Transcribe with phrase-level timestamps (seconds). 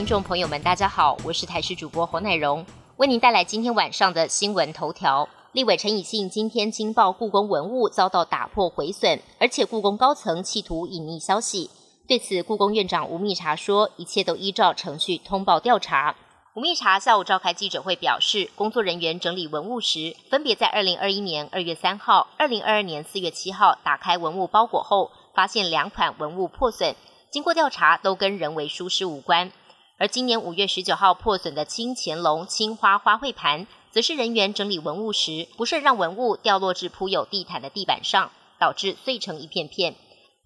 [0.00, 2.64] 听众朋友们，大家好，我是台视主播侯乃荣，
[2.96, 5.28] 为您带来今天晚上的新闻头条。
[5.52, 11.68] 立委陈以信今天惊爆故宫文物遭到打破毁损，而且故宫高层企图隐匿消息。
[12.08, 16.16] 对此，故宫院长吴密察说，一切都依照程序通报调查。
[16.54, 26.96] 吴密察下午召开记者会表示，工作人员整理文物时，分别在二零二一年二月三号、二零二二年四月七号打开文物包裹后，发现两款文物破损。
[27.30, 29.52] 经过调查，都跟人为疏失无关。
[30.00, 33.66] 而今年五月十九号破损的清乾隆青花花卉盘。
[33.90, 39.96] 则是人员整理文物时，不慎让文物掉落至铺有地毯的地板上，导致碎成一片片。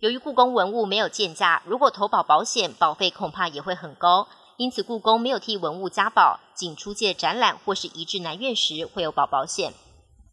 [0.01, 4.27] 由于故宫文物没有建价，如果投保保险，保费恐怕也会很高。
[4.57, 9.73] 因此，故宫没有替文物加保，仅出借展览或是移至南院时会有保保险。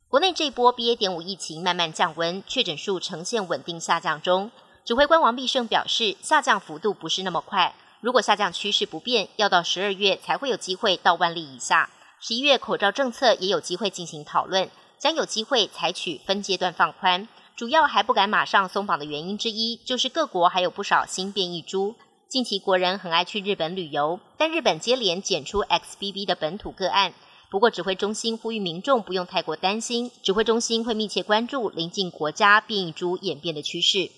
[0.08, 0.96] 国内这波 BA.
[0.96, 4.50] 点五疫情慢慢降温，确诊数呈现稳定下降中。
[4.84, 11.90] 指挥官王必胜表示，下降幅度不是那么快，如果下降趋势不变，要到十二月才会有机会到万例以下。
[12.20, 17.28] 十一月口罩政策也有机会进行讨论，将有机会采取分阶段放宽。
[17.56, 21.96] 主要还不敢马上松绑的原因之一，就是各国还有不少新变异株。
[22.28, 27.14] 近期国人很爱去日本旅游，但日本接连检出 XBB 的本土个案。
[27.52, 34.10] 不过指挥中心呼吁民众不用太过担心，指挥中心会密切关注邻近国家变异株演变的趋势。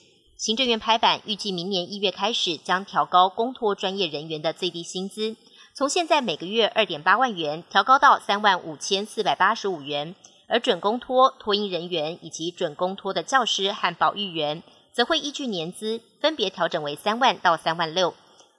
[0.43, 5.37] 行政院拍板，预计明年一月开始将调高公托专业人员的最低薪资。
[5.73, 10.13] 从现在每个月二点八万元调高到三万五千四百八十五元，
[10.49, 18.13] 而准公托托婴人员以及准公托的教师和保育员，则会依据年资分别调整为三万到三万六。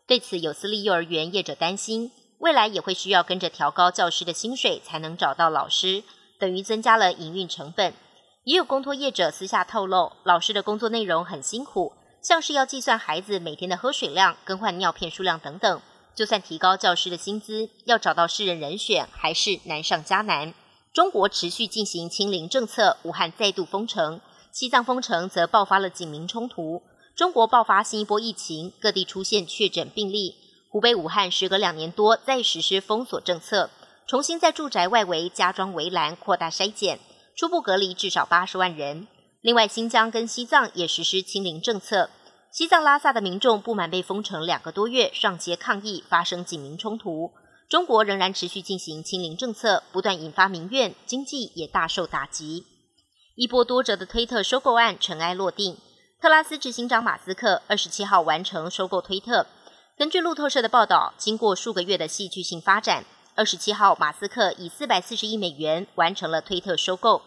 [0.06, 6.02] 对此，有私立幼儿园业者担心，未来也会需要跟着调高教师的薪水才能找到老师，
[6.38, 7.92] 等于增加了营运成本。
[8.44, 15.80] 也有公托业者私下透露，老师的工作内容很辛苦，像是要计算孩子每天的喝水量、更换尿片数量等等。
[16.14, 20.52] 就算提高教师的薪资，要找到适人人选还是难上加难。
[20.92, 24.20] 中国持续进行清零政策，武汉再度封城，
[24.52, 26.82] 西藏封城则爆发了警民冲突。
[27.16, 30.36] 中国爆发新一波疫情，各地出现确诊病例。
[30.68, 33.70] 湖北武汉时隔两年多再实施封锁政策，
[34.06, 37.00] 重新在住宅外围加装围栏，扩大筛检，
[37.36, 39.08] 初步隔离至少八十万人。
[39.40, 42.10] 另外，新疆跟西藏也实施清零政策。
[42.50, 47.32] 西藏拉萨的民众不满被封城两个多月，上街抗议，发生警民冲突。
[47.68, 52.66] 中国仍然持续进行清零政策，不断引发民怨，经济也大受打击。
[53.34, 55.76] 一波多折的推特收购案尘埃落定，
[56.20, 59.46] 特拉斯执行长马斯克二十七号完成收购推特。
[59.98, 63.04] 根据路透社的报道，经过数个月的戏剧性发展，
[63.36, 67.22] 二十七号马斯克以四百四十亿美元完成了推特收购，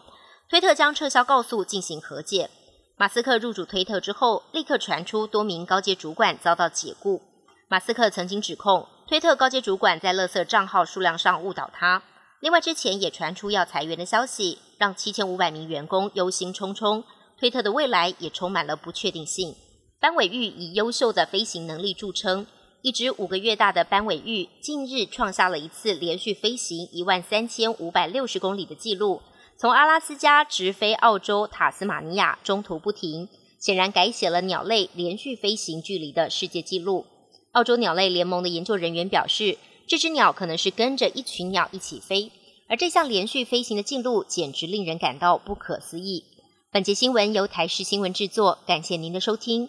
[0.48, 2.48] 推特将撤销告诉进行和解。
[2.96, 7.20] 马斯克入主推特之后，立刻传出多名高阶主管遭到解雇。
[7.68, 12.02] 马斯克曾经指控推特高阶主管在垃圾账号数量上误导他。
[12.40, 17.04] 另外，之前也传出要裁员的消息，让七千五百名员工忧心忡忡。
[17.38, 19.54] 推特的未来也充满了不确定性。
[20.00, 22.46] 班伟玉以优秀的飞行能力著称，
[22.80, 29.20] 一只五个月大的斑尾鹬近日创下了一次连续飞行一万三千五百六十公里的纪录。
[29.56, 33.28] 从阿拉斯加直飞澳洲塔斯马尼亚，中途不停，
[33.58, 37.06] 显然改写了鸟类连续飞行距离的世界纪录。
[37.52, 39.58] 澳洲鸟类联盟的研究人员表示，
[39.88, 42.30] 这只鸟可能是跟着一群鸟一起飞，
[42.68, 46.22] 而这项连续飞行的记录简直令人感到不可思议。
[46.70, 49.68] 本节新闻由台视新闻制作，感谢您的收听。